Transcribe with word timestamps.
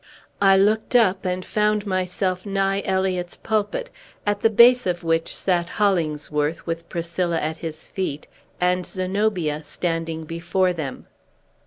I 0.41 0.57
looked 0.57 0.95
up 0.95 1.25
and 1.25 1.45
found 1.45 1.85
myself 1.85 2.43
nigh 2.43 2.81
Eliot's 2.87 3.37
pulpit, 3.37 3.91
at 4.25 4.41
the 4.41 4.49
base 4.49 4.87
of 4.87 5.03
which 5.03 5.35
sat 5.35 5.69
Hollingsworth, 5.69 6.65
with 6.65 6.89
Priscilla 6.89 7.39
at 7.39 7.57
his 7.57 7.85
feet 7.87 8.25
and 8.59 8.83
Zenobia 8.83 9.61
standing 9.61 10.23
before 10.25 10.73
them. 10.73 11.05